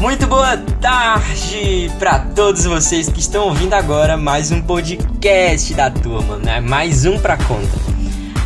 Muito 0.00 0.26
boa 0.26 0.58
tarde 0.80 1.90
para 1.98 2.18
todos 2.18 2.64
vocês 2.64 3.08
que 3.08 3.18
estão 3.18 3.48
ouvindo 3.48 3.72
agora 3.72 4.16
mais 4.16 4.52
um 4.52 4.60
podcast 4.60 5.72
da 5.72 5.90
turma, 5.90 6.36
né? 6.36 6.60
Mais 6.60 7.06
um 7.06 7.18
pra 7.18 7.36
conta. 7.38 7.96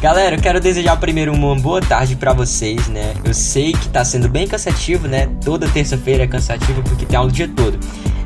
Galera, 0.00 0.36
eu 0.36 0.40
quero 0.40 0.60
desejar 0.60 0.96
primeiro 0.96 1.34
uma 1.34 1.56
boa 1.56 1.80
tarde 1.80 2.14
para 2.14 2.32
vocês, 2.32 2.88
né? 2.88 3.14
Eu 3.24 3.34
sei 3.34 3.72
que 3.72 3.88
tá 3.88 4.04
sendo 4.04 4.28
bem 4.28 4.46
cansativo, 4.46 5.08
né? 5.08 5.28
Toda 5.44 5.68
terça-feira 5.68 6.22
é 6.22 6.26
cansativo 6.26 6.82
porque 6.82 7.04
tem 7.04 7.18
aula 7.18 7.28
o 7.28 7.32
dia 7.32 7.48
todo. 7.48 7.78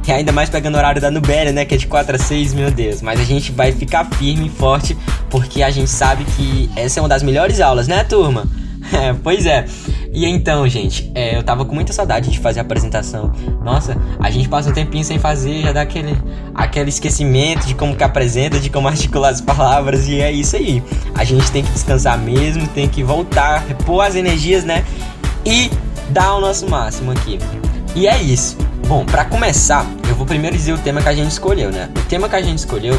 E 0.07 0.13
ainda 0.13 0.31
mais 0.31 0.51
pegando 0.51 0.75
o 0.75 0.79
horário 0.79 1.01
da 1.01 1.11
Nubéria, 1.11 1.51
né? 1.51 1.65
Que 1.65 1.77
é 1.77 1.79
de 1.79 1.87
4 1.87 2.17
a 2.17 2.19
6, 2.19 2.53
meu 2.53 2.71
Deus. 2.71 3.01
Mas 3.01 3.19
a 3.19 3.25
gente 3.25 3.51
vai 3.53 3.73
ficar 3.73 4.05
firme 4.05 4.47
e 4.47 4.51
forte 4.51 4.97
porque 5.31 5.63
a 5.63 5.71
gente 5.71 5.89
sabe 5.89 6.25
que 6.25 6.71
essa 6.77 7.01
é 7.01 7.03
uma 7.03 7.09
das 7.09 7.23
melhores 7.23 7.59
aulas, 7.59 7.89
né, 7.89 8.05
turma? 8.05 8.47
É, 8.93 9.15
pois 9.15 9.47
é. 9.47 9.65
E 10.15 10.25
então, 10.27 10.67
gente, 10.69 11.11
é, 11.13 11.37
eu 11.37 11.43
tava 11.43 11.65
com 11.65 11.75
muita 11.75 11.93
saudade 11.93 12.31
de 12.31 12.39
fazer 12.39 12.61
a 12.61 12.63
apresentação. 12.63 13.33
Nossa, 13.65 13.97
a 14.21 14.31
gente 14.31 14.49
passa 14.49 14.71
um 14.71 14.73
tempinho 14.73 15.03
sem 15.03 15.19
fazer, 15.19 15.63
já 15.63 15.73
dá 15.73 15.83
aquele, 15.83 16.17
aquele 16.55 16.89
esquecimento 16.89 17.67
de 17.67 17.75
como 17.75 17.97
que 17.97 18.05
apresenta, 18.05 18.61
de 18.61 18.71
como 18.71 18.87
articular 18.87 19.31
as 19.31 19.41
palavras, 19.41 20.07
e 20.07 20.21
é 20.21 20.31
isso 20.31 20.55
aí. 20.55 20.81
A 21.17 21.25
gente 21.25 21.51
tem 21.51 21.65
que 21.65 21.73
descansar 21.73 22.17
mesmo, 22.17 22.69
tem 22.69 22.89
que 22.89 23.03
voltar, 23.03 23.65
repor 23.67 24.07
as 24.07 24.15
energias, 24.15 24.63
né? 24.63 24.85
E 25.45 25.69
dar 26.11 26.37
o 26.37 26.41
nosso 26.41 26.71
máximo 26.71 27.11
aqui. 27.11 27.41
E 27.97 28.07
é 28.07 28.23
isso. 28.23 28.57
Bom, 28.87 29.05
para 29.05 29.25
começar, 29.25 29.85
eu 30.09 30.15
vou 30.15 30.25
primeiro 30.25 30.57
dizer 30.57 30.75
o 30.75 30.79
tema 30.79 31.03
que 31.03 31.09
a 31.09 31.15
gente 31.15 31.33
escolheu, 31.33 31.73
né? 31.73 31.91
O 31.97 32.03
tema 32.03 32.29
que 32.29 32.37
a 32.37 32.43
gente 32.43 32.59
escolheu, 32.59 32.97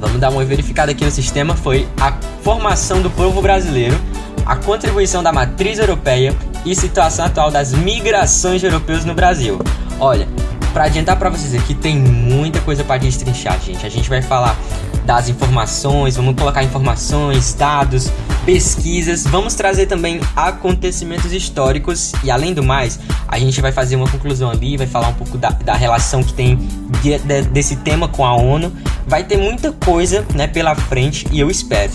vamos 0.00 0.18
dar 0.18 0.30
uma 0.30 0.42
verificada 0.46 0.92
aqui 0.92 1.04
no 1.04 1.10
sistema, 1.10 1.54
foi 1.54 1.86
a 2.00 2.10
formação 2.40 3.02
do 3.02 3.10
povo 3.10 3.42
brasileiro 3.42 4.00
a 4.46 4.56
contribuição 4.56 5.22
da 5.22 5.32
matriz 5.32 5.78
europeia 5.78 6.34
e 6.64 6.74
situação 6.74 7.24
atual 7.24 7.50
das 7.50 7.72
migrações 7.72 8.62
europeus 8.62 9.04
no 9.04 9.14
Brasil. 9.14 9.58
Olha, 9.98 10.28
para 10.72 10.84
adiantar 10.84 11.16
para 11.18 11.28
vocês 11.28 11.54
aqui, 11.54 11.74
tem 11.74 11.96
muita 11.96 12.60
coisa 12.60 12.82
para 12.82 12.98
destrinchar, 12.98 13.60
gente. 13.60 13.84
A 13.84 13.88
gente 13.88 14.08
vai 14.08 14.22
falar 14.22 14.56
das 15.04 15.28
informações, 15.28 16.16
vamos 16.16 16.34
colocar 16.36 16.62
informações, 16.62 17.54
dados, 17.54 18.10
pesquisas, 18.46 19.24
vamos 19.24 19.54
trazer 19.54 19.86
também 19.86 20.20
acontecimentos 20.34 21.32
históricos 21.32 22.12
e 22.22 22.30
além 22.30 22.54
do 22.54 22.62
mais, 22.62 22.98
a 23.26 23.38
gente 23.38 23.60
vai 23.60 23.72
fazer 23.72 23.96
uma 23.96 24.08
conclusão 24.08 24.50
ali, 24.50 24.76
vai 24.76 24.86
falar 24.86 25.08
um 25.08 25.14
pouco 25.14 25.36
da, 25.36 25.50
da 25.50 25.74
relação 25.74 26.22
que 26.22 26.32
tem 26.32 26.56
de, 27.02 27.18
de, 27.18 27.42
desse 27.42 27.76
tema 27.76 28.08
com 28.08 28.24
a 28.24 28.34
ONU. 28.34 28.72
Vai 29.06 29.24
ter 29.24 29.36
muita 29.36 29.72
coisa 29.72 30.24
né, 30.34 30.46
pela 30.46 30.74
frente 30.74 31.26
e 31.30 31.40
eu 31.40 31.50
espero 31.50 31.92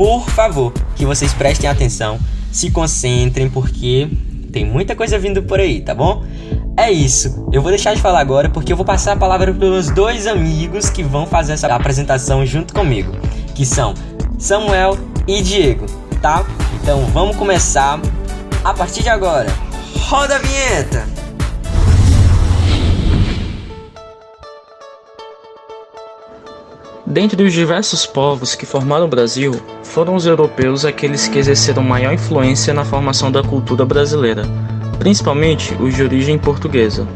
por 0.00 0.30
favor, 0.30 0.72
que 0.96 1.04
vocês 1.04 1.34
prestem 1.34 1.68
atenção, 1.68 2.18
se 2.50 2.70
concentrem, 2.70 3.50
porque 3.50 4.08
tem 4.50 4.64
muita 4.64 4.96
coisa 4.96 5.18
vindo 5.18 5.42
por 5.42 5.60
aí, 5.60 5.82
tá 5.82 5.94
bom? 5.94 6.24
É 6.74 6.90
isso. 6.90 7.46
Eu 7.52 7.60
vou 7.60 7.70
deixar 7.70 7.92
de 7.92 8.00
falar 8.00 8.20
agora 8.20 8.48
porque 8.48 8.72
eu 8.72 8.78
vou 8.78 8.86
passar 8.86 9.12
a 9.12 9.16
palavra 9.16 9.52
para 9.52 9.66
os 9.66 9.90
dois 9.90 10.26
amigos 10.26 10.88
que 10.88 11.02
vão 11.02 11.26
fazer 11.26 11.52
essa 11.52 11.66
apresentação 11.66 12.46
junto 12.46 12.72
comigo, 12.72 13.12
que 13.54 13.66
são 13.66 13.92
Samuel 14.38 14.96
e 15.28 15.42
Diego, 15.42 15.84
tá? 16.22 16.46
Então 16.82 17.04
vamos 17.12 17.36
começar 17.36 18.00
a 18.64 18.72
partir 18.72 19.02
de 19.02 19.10
agora. 19.10 19.52
Roda 20.08 20.36
a 20.36 20.38
vinheta! 20.38 21.19
Dentre 27.10 27.42
os 27.42 27.52
diversos 27.52 28.06
povos 28.06 28.54
que 28.54 28.64
formaram 28.64 29.06
o 29.06 29.08
Brasil, 29.08 29.60
foram 29.82 30.14
os 30.14 30.26
europeus 30.26 30.84
aqueles 30.84 31.26
que 31.26 31.40
exerceram 31.40 31.82
maior 31.82 32.12
influência 32.12 32.72
na 32.72 32.84
formação 32.84 33.32
da 33.32 33.42
cultura 33.42 33.84
brasileira, 33.84 34.44
principalmente 34.96 35.74
os 35.80 35.96
de 35.96 36.04
origem 36.04 36.38
portuguesa. 36.38 37.08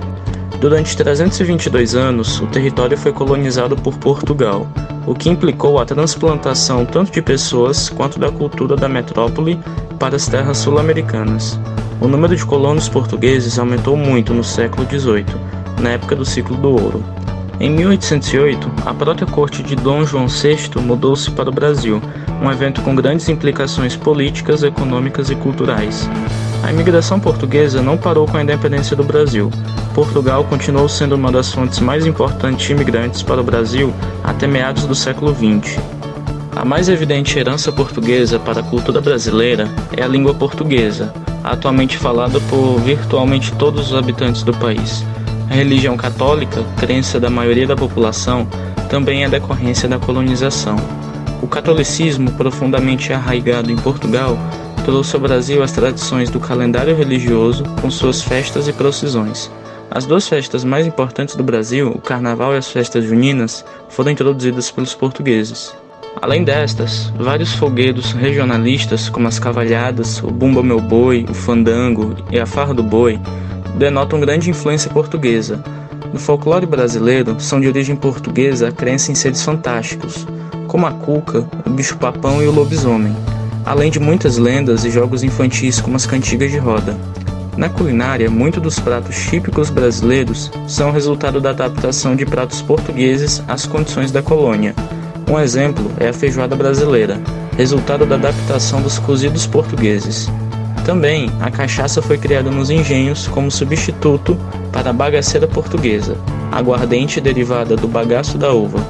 Durante 0.60 0.96
322 0.96 1.94
anos, 1.94 2.40
o 2.40 2.46
território 2.48 2.98
foi 2.98 3.12
colonizado 3.12 3.76
por 3.76 3.96
Portugal, 3.96 4.66
o 5.06 5.14
que 5.14 5.30
implicou 5.30 5.78
a 5.78 5.86
transplantação 5.86 6.84
tanto 6.84 7.12
de 7.12 7.22
pessoas 7.22 7.88
quanto 7.88 8.18
da 8.18 8.32
cultura 8.32 8.74
da 8.74 8.88
metrópole 8.88 9.60
para 9.96 10.16
as 10.16 10.26
terras 10.26 10.58
sul-americanas. 10.58 11.56
O 12.00 12.08
número 12.08 12.34
de 12.34 12.44
colonos 12.44 12.88
portugueses 12.88 13.60
aumentou 13.60 13.96
muito 13.96 14.34
no 14.34 14.42
século 14.42 14.88
XVIII, 14.90 15.24
na 15.80 15.90
época 15.90 16.16
do 16.16 16.24
ciclo 16.24 16.56
do 16.56 16.70
ouro. 16.70 17.23
Em 17.60 17.70
1808, 17.70 18.70
a 18.84 18.92
própria 18.92 19.26
corte 19.26 19.62
de 19.62 19.76
Dom 19.76 20.04
João 20.04 20.26
VI 20.26 20.70
mudou-se 20.80 21.30
para 21.30 21.48
o 21.48 21.52
Brasil, 21.52 22.02
um 22.42 22.50
evento 22.50 22.82
com 22.82 22.94
grandes 22.94 23.28
implicações 23.28 23.96
políticas, 23.96 24.62
econômicas 24.62 25.30
e 25.30 25.36
culturais. 25.36 26.08
A 26.64 26.72
imigração 26.72 27.20
portuguesa 27.20 27.80
não 27.80 27.96
parou 27.96 28.26
com 28.26 28.36
a 28.36 28.42
independência 28.42 28.96
do 28.96 29.04
Brasil. 29.04 29.50
Portugal 29.94 30.42
continuou 30.44 30.88
sendo 30.88 31.14
uma 31.14 31.30
das 31.30 31.52
fontes 31.52 31.78
mais 31.78 32.06
importantes 32.06 32.66
de 32.66 32.72
imigrantes 32.72 33.22
para 33.22 33.40
o 33.40 33.44
Brasil 33.44 33.94
até 34.24 34.46
meados 34.46 34.84
do 34.84 34.94
século 34.94 35.32
XX. 35.32 35.78
A 36.56 36.64
mais 36.64 36.88
evidente 36.88 37.38
herança 37.38 37.70
portuguesa 37.70 38.38
para 38.38 38.60
a 38.60 38.62
cultura 38.64 39.00
brasileira 39.00 39.68
é 39.96 40.02
a 40.02 40.08
língua 40.08 40.34
portuguesa, 40.34 41.12
atualmente 41.42 41.98
falada 41.98 42.40
por 42.48 42.80
virtualmente 42.80 43.52
todos 43.52 43.92
os 43.92 43.94
habitantes 43.94 44.42
do 44.42 44.52
país. 44.54 45.04
A 45.50 45.54
religião 45.54 45.96
católica, 45.96 46.64
crença 46.76 47.20
da 47.20 47.30
maioria 47.30 47.66
da 47.66 47.76
população, 47.76 48.46
também 48.88 49.24
é 49.24 49.28
decorrência 49.28 49.88
da 49.88 49.98
colonização. 49.98 50.76
O 51.42 51.46
catolicismo, 51.46 52.32
profundamente 52.32 53.12
arraigado 53.12 53.70
em 53.70 53.76
Portugal, 53.76 54.38
trouxe 54.84 55.14
ao 55.14 55.22
Brasil 55.22 55.62
as 55.62 55.72
tradições 55.72 56.30
do 56.30 56.40
calendário 56.40 56.94
religioso 56.94 57.64
com 57.80 57.90
suas 57.90 58.22
festas 58.22 58.68
e 58.68 58.72
procissões. 58.72 59.50
As 59.90 60.06
duas 60.06 60.28
festas 60.28 60.64
mais 60.64 60.86
importantes 60.86 61.36
do 61.36 61.42
Brasil, 61.42 61.90
o 61.90 62.00
Carnaval 62.00 62.54
e 62.54 62.56
as 62.56 62.68
festas 62.68 63.04
juninas, 63.04 63.64
foram 63.88 64.10
introduzidas 64.10 64.70
pelos 64.70 64.94
portugueses. 64.94 65.74
Além 66.20 66.44
destas, 66.44 67.12
vários 67.18 67.52
fogueiros 67.54 68.12
regionalistas, 68.12 69.08
como 69.08 69.28
as 69.28 69.38
cavalhadas, 69.38 70.22
o 70.22 70.28
Bumba 70.28 70.62
Meu 70.62 70.80
Boi, 70.80 71.26
o 71.28 71.34
Fandango 71.34 72.14
e 72.30 72.38
a 72.38 72.46
Farra 72.46 72.72
do 72.72 72.82
Boi, 72.82 73.20
denotam 73.74 74.20
grande 74.20 74.50
influência 74.50 74.90
portuguesa. 74.90 75.62
No 76.12 76.18
folclore 76.18 76.66
brasileiro, 76.66 77.40
são 77.40 77.60
de 77.60 77.66
origem 77.66 77.96
portuguesa 77.96 78.68
a 78.68 78.72
crença 78.72 79.10
em 79.10 79.14
seres 79.14 79.42
fantásticos, 79.42 80.26
como 80.68 80.86
a 80.86 80.92
cuca, 80.92 81.46
o 81.66 81.70
bicho-papão 81.70 82.42
e 82.42 82.46
o 82.46 82.52
lobisomem, 82.52 83.14
além 83.64 83.90
de 83.90 83.98
muitas 83.98 84.38
lendas 84.38 84.84
e 84.84 84.90
jogos 84.90 85.22
infantis 85.22 85.80
como 85.80 85.96
as 85.96 86.06
cantigas 86.06 86.50
de 86.50 86.58
roda. 86.58 86.96
Na 87.56 87.68
culinária, 87.68 88.28
muitos 88.28 88.62
dos 88.62 88.80
pratos 88.80 89.16
típicos 89.16 89.70
brasileiros 89.70 90.50
são 90.66 90.90
resultado 90.90 91.40
da 91.40 91.50
adaptação 91.50 92.16
de 92.16 92.26
pratos 92.26 92.60
portugueses 92.60 93.42
às 93.46 93.64
condições 93.64 94.10
da 94.10 94.22
colônia. 94.22 94.74
Um 95.30 95.38
exemplo 95.38 95.90
é 95.98 96.08
a 96.08 96.12
feijoada 96.12 96.56
brasileira, 96.56 97.20
resultado 97.56 98.04
da 98.04 98.16
adaptação 98.16 98.82
dos 98.82 98.98
cozidos 98.98 99.46
portugueses. 99.46 100.28
Também, 100.84 101.30
a 101.40 101.50
cachaça 101.50 102.02
foi 102.02 102.18
criada 102.18 102.50
nos 102.50 102.68
engenhos 102.68 103.26
como 103.26 103.50
substituto 103.50 104.36
para 104.70 104.90
a 104.90 104.92
bagaceira 104.92 105.46
portuguesa, 105.46 106.16
aguardente 106.52 107.22
derivada 107.22 107.74
do 107.74 107.88
bagaço 107.88 108.36
da 108.36 108.52
uva. 108.52 108.86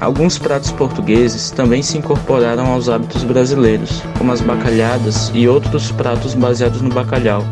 Alguns 0.00 0.36
pratos 0.36 0.72
portugueses 0.72 1.52
também 1.52 1.80
se 1.80 1.96
incorporaram 1.96 2.66
aos 2.72 2.88
hábitos 2.88 3.22
brasileiros, 3.22 4.02
como 4.18 4.32
as 4.32 4.40
bacalhadas 4.40 5.30
e 5.32 5.46
outros 5.46 5.92
pratos 5.92 6.34
baseados 6.34 6.82
no 6.82 6.90
bacalhau. 6.90 7.44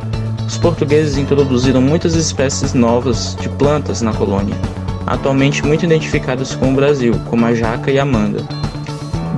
Os 0.44 0.58
portugueses 0.58 1.16
introduziram 1.16 1.80
muitas 1.80 2.16
espécies 2.16 2.74
novas 2.74 3.36
de 3.40 3.48
plantas 3.50 4.02
na 4.02 4.12
colônia, 4.12 4.56
atualmente 5.06 5.64
muito 5.64 5.84
identificadas 5.84 6.56
com 6.56 6.72
o 6.72 6.74
Brasil, 6.74 7.14
como 7.26 7.46
a 7.46 7.54
jaca 7.54 7.88
e 7.88 8.00
a 8.00 8.04
manga. 8.04 8.44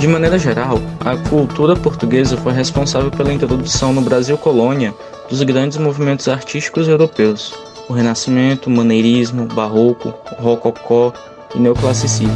De 0.03 0.09
maneira 0.09 0.37
geral, 0.37 0.81
a 0.99 1.17
cultura 1.29 1.77
portuguesa 1.77 2.37
foi 2.37 2.53
responsável 2.53 3.09
pela 3.09 3.33
introdução 3.33 3.93
no 3.93 4.01
Brasil 4.01 4.37
colônia 4.37 4.93
dos 5.31 5.41
grandes 5.45 5.79
movimentos 5.79 6.27
artísticos 6.27 6.89
europeus, 6.89 7.55
o 7.89 7.93
Renascimento, 7.93 8.69
o 8.69 8.73
Maneirismo, 8.73 9.47
Barroco, 9.47 10.13
o 10.37 10.43
Rococó 10.43 11.13
e 11.55 11.61
Neoclassicismo. 11.61 12.35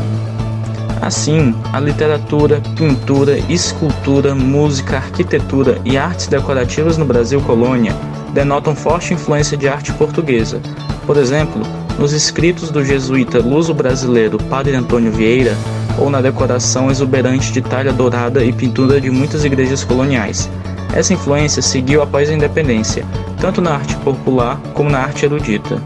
Assim, 1.03 1.57
a 1.73 1.81
literatura, 1.81 2.63
pintura, 2.77 3.37
escultura, 3.53 4.33
música, 4.33 4.99
arquitetura 4.99 5.81
e 5.85 5.99
artes 5.99 6.29
decorativas 6.29 6.97
no 6.97 7.05
Brasil 7.05 7.41
colônia 7.41 7.97
denotam 8.33 8.77
forte 8.77 9.13
influência 9.13 9.57
de 9.57 9.67
arte 9.67 9.93
portuguesa. 9.95 10.61
Por 11.05 11.17
exemplo, 11.17 11.63
nos 11.99 12.13
escritos 12.13 12.71
do 12.71 12.85
jesuíta 12.85 13.39
luso-brasileiro 13.39 14.39
Padre 14.45 14.77
Antônio 14.77 15.11
Vieira, 15.11 15.57
ou 15.99 16.11
na 16.11 16.21
decoração 16.21 16.91
exuberante 16.91 17.53
de 17.53 17.63
talha 17.63 17.93
dourada 17.93 18.45
e 18.45 18.53
pintura 18.53 19.01
de 19.01 19.11
muitas 19.11 19.45
igrejas 19.45 19.83
coloniais. 19.83 20.51
Essa 20.93 21.15
influência 21.15 21.63
seguiu 21.63 22.03
após 22.03 22.29
a 22.29 22.35
independência, 22.35 23.05
tanto 23.41 23.61
na 23.61 23.75
arte 23.75 23.97
popular 23.97 24.61
como 24.75 24.91
na 24.91 25.01
arte 25.01 25.25
erudita. 25.25 25.81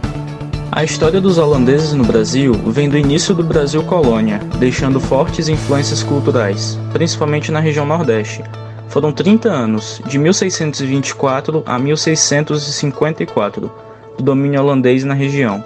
A 0.72 0.84
história 0.84 1.20
dos 1.20 1.38
holandeses 1.38 1.92
no 1.92 2.04
Brasil 2.04 2.54
vem 2.66 2.88
do 2.88 2.96
início 2.96 3.34
do 3.34 3.42
Brasil 3.42 3.82
colônia, 3.82 4.40
deixando 4.58 5.00
fortes 5.00 5.48
influências 5.48 6.02
culturais, 6.02 6.78
principalmente 6.92 7.50
na 7.50 7.58
região 7.60 7.86
Nordeste. 7.86 8.44
Foram 8.88 9.12
30 9.12 9.48
anos, 9.48 10.00
de 10.06 10.18
1624 10.18 11.62
a 11.66 11.78
1654. 11.78 13.70
do 14.16 14.24
domínio 14.24 14.60
holandês 14.60 15.02
na 15.04 15.14
região. 15.14 15.64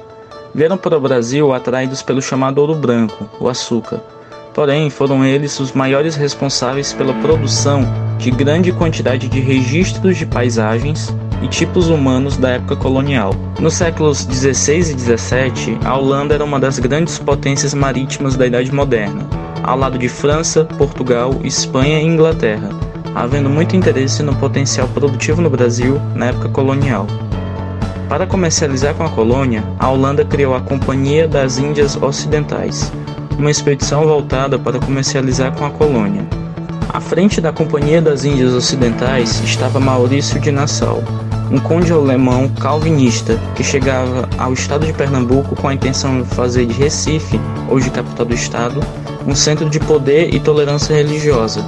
Vieram 0.54 0.76
para 0.76 0.96
o 0.96 1.00
Brasil 1.00 1.52
atraídos 1.52 2.00
pelo 2.00 2.22
chamado 2.22 2.58
ouro 2.58 2.76
branco, 2.76 3.28
o 3.40 3.48
açúcar. 3.48 4.00
Porém, 4.54 4.88
foram 4.88 5.24
eles 5.24 5.58
os 5.58 5.72
maiores 5.72 6.14
responsáveis 6.14 6.92
pela 6.92 7.12
produção 7.14 7.82
de 8.18 8.30
grande 8.30 8.70
quantidade 8.70 9.28
de 9.28 9.40
registros 9.40 10.16
de 10.16 10.24
paisagens 10.24 11.12
e 11.42 11.48
tipos 11.48 11.88
humanos 11.88 12.36
da 12.36 12.50
época 12.50 12.76
colonial. 12.76 13.34
Nos 13.58 13.74
séculos 13.74 14.24
16 14.24 14.90
e 14.90 14.94
17, 14.94 15.78
a 15.84 15.98
Holanda 15.98 16.34
era 16.34 16.44
uma 16.44 16.60
das 16.60 16.78
grandes 16.78 17.18
potências 17.18 17.74
marítimas 17.74 18.36
da 18.36 18.46
Idade 18.46 18.72
Moderna, 18.72 19.26
ao 19.60 19.76
lado 19.76 19.98
de 19.98 20.08
França, 20.08 20.64
Portugal, 20.64 21.34
Espanha 21.42 22.00
e 22.00 22.06
Inglaterra, 22.06 22.68
havendo 23.12 23.50
muito 23.50 23.74
interesse 23.74 24.22
no 24.22 24.36
potencial 24.36 24.86
produtivo 24.86 25.42
no 25.42 25.50
Brasil 25.50 26.00
na 26.14 26.26
época 26.26 26.48
colonial. 26.48 27.08
Para 28.08 28.26
comercializar 28.26 28.94
com 28.94 29.04
a 29.04 29.08
colônia, 29.08 29.64
a 29.78 29.88
Holanda 29.88 30.24
criou 30.24 30.54
a 30.54 30.60
Companhia 30.60 31.26
das 31.26 31.58
Índias 31.58 31.96
Ocidentais, 31.96 32.92
uma 33.38 33.50
expedição 33.50 34.06
voltada 34.06 34.58
para 34.58 34.78
comercializar 34.78 35.52
com 35.56 35.64
a 35.64 35.70
colônia. 35.70 36.24
À 36.92 37.00
frente 37.00 37.40
da 37.40 37.52
Companhia 37.52 38.00
das 38.00 38.24
Índias 38.24 38.52
Ocidentais 38.52 39.40
estava 39.40 39.80
Maurício 39.80 40.38
de 40.38 40.52
Nassau, 40.52 41.02
um 41.50 41.58
conde 41.58 41.92
alemão 41.92 42.48
calvinista 42.48 43.38
que 43.54 43.64
chegava 43.64 44.28
ao 44.38 44.52
estado 44.52 44.86
de 44.86 44.92
Pernambuco 44.92 45.56
com 45.56 45.66
a 45.66 45.74
intenção 45.74 46.22
de 46.22 46.28
fazer 46.28 46.66
de 46.66 46.74
Recife, 46.74 47.40
hoje 47.68 47.90
capital 47.90 48.26
do 48.26 48.34
estado, 48.34 48.80
um 49.26 49.34
centro 49.34 49.68
de 49.68 49.80
poder 49.80 50.32
e 50.32 50.38
tolerância 50.38 50.94
religiosa. 50.94 51.64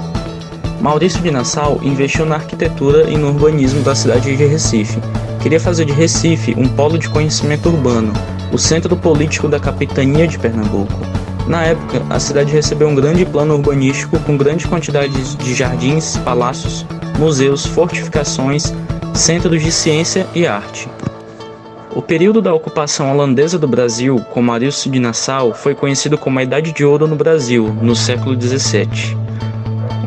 Maurício 0.79 1.21
de 1.21 1.31
Nassau 1.31 1.79
investiu 1.81 2.25
na 2.25 2.35
arquitetura 2.35 3.09
e 3.09 3.17
no 3.17 3.29
urbanismo 3.29 3.81
da 3.81 3.95
cidade 3.95 4.35
de 4.35 4.45
Recife. 4.45 4.99
Queria 5.41 5.59
fazer 5.59 5.85
de 5.85 5.93
Recife 5.93 6.53
um 6.57 6.67
polo 6.67 6.97
de 6.97 7.09
conhecimento 7.09 7.69
urbano, 7.69 8.13
o 8.51 8.57
centro 8.57 8.95
político 8.95 9.47
da 9.47 9.59
capitania 9.59 10.27
de 10.27 10.37
Pernambuco. 10.37 10.93
Na 11.47 11.63
época, 11.63 12.03
a 12.09 12.19
cidade 12.19 12.51
recebeu 12.51 12.87
um 12.89 12.95
grande 12.95 13.25
plano 13.25 13.55
urbanístico 13.55 14.19
com 14.19 14.35
grandes 14.35 14.65
quantidades 14.65 15.35
de 15.37 15.53
jardins, 15.53 16.17
palácios, 16.17 16.85
museus, 17.17 17.65
fortificações, 17.65 18.73
centros 19.13 19.63
de 19.63 19.71
ciência 19.71 20.27
e 20.35 20.45
arte. 20.45 20.89
O 21.95 22.01
período 22.01 22.41
da 22.41 22.53
ocupação 22.53 23.11
holandesa 23.11 23.57
do 23.57 23.67
Brasil, 23.67 24.19
com 24.31 24.41
Maurício 24.41 24.91
de 24.91 24.99
Nassau, 24.99 25.53
foi 25.53 25.73
conhecido 25.73 26.17
como 26.17 26.37
a 26.37 26.43
Idade 26.43 26.71
de 26.71 26.83
Ouro 26.83 27.07
no 27.07 27.15
Brasil, 27.15 27.73
no 27.81 27.95
século 27.95 28.39
XVII. 28.39 29.26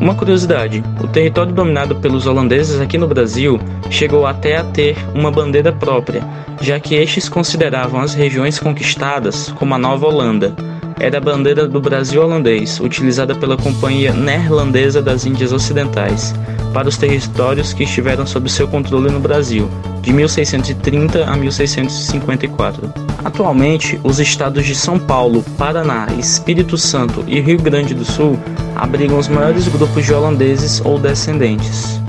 Uma 0.01 0.15
curiosidade: 0.15 0.83
o 0.99 1.07
território 1.07 1.53
dominado 1.53 1.95
pelos 1.97 2.25
holandeses 2.25 2.81
aqui 2.81 2.97
no 2.97 3.07
Brasil 3.07 3.59
chegou 3.91 4.25
até 4.25 4.57
a 4.57 4.63
ter 4.63 4.97
uma 5.13 5.29
bandeira 5.29 5.71
própria, 5.71 6.23
já 6.59 6.79
que 6.79 6.95
estes 6.95 7.29
consideravam 7.29 8.01
as 8.01 8.15
regiões 8.15 8.57
conquistadas 8.57 9.51
como 9.51 9.75
a 9.75 9.77
Nova 9.77 10.07
Holanda. 10.07 10.55
Era 10.99 11.19
a 11.19 11.21
bandeira 11.21 11.67
do 11.67 11.79
Brasil 11.79 12.19
holandês, 12.19 12.79
utilizada 12.79 13.35
pela 13.35 13.55
Companhia 13.55 14.11
Neerlandesa 14.11 15.03
das 15.03 15.23
Índias 15.23 15.53
Ocidentais, 15.53 16.33
para 16.73 16.87
os 16.87 16.97
territórios 16.97 17.73
que 17.73 17.83
estiveram 17.83 18.25
sob 18.25 18.49
seu 18.49 18.67
controle 18.67 19.09
no 19.09 19.19
Brasil, 19.19 19.69
de 20.01 20.11
1630 20.11 21.25
a 21.25 21.35
1654. 21.35 22.91
Atualmente, 23.23 23.99
os 24.03 24.19
estados 24.19 24.65
de 24.65 24.73
São 24.73 24.97
Paulo, 24.97 25.43
Paraná, 25.57 26.07
Espírito 26.17 26.77
Santo 26.77 27.23
e 27.27 27.39
Rio 27.39 27.59
Grande 27.59 27.93
do 27.93 28.03
Sul 28.03 28.37
abrigam 28.75 29.19
os 29.19 29.27
maiores 29.27 29.67
grupos 29.67 30.05
de 30.05 30.13
holandeses 30.13 30.81
ou 30.83 30.97
descendentes. 30.97 32.01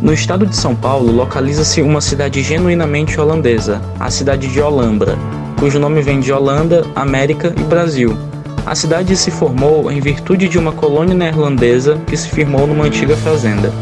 No 0.00 0.12
estado 0.12 0.46
de 0.46 0.56
São 0.56 0.74
Paulo 0.74 1.12
localiza-se 1.12 1.82
uma 1.82 2.00
cidade 2.00 2.42
genuinamente 2.42 3.20
holandesa, 3.20 3.82
a 3.98 4.10
cidade 4.10 4.48
de 4.48 4.60
Olambra, 4.60 5.18
cujo 5.58 5.78
nome 5.78 6.00
vem 6.00 6.20
de 6.20 6.32
Holanda, 6.32 6.86
América 6.94 7.52
e 7.54 7.62
Brasil. 7.64 8.16
A 8.64 8.74
cidade 8.74 9.16
se 9.16 9.30
formou 9.30 9.90
em 9.90 10.00
virtude 10.00 10.48
de 10.48 10.58
uma 10.58 10.72
colônia 10.72 11.14
neerlandesa 11.14 11.98
que 12.06 12.16
se 12.16 12.28
firmou 12.28 12.66
numa 12.66 12.84
antiga 12.84 13.16
fazenda. 13.16 13.72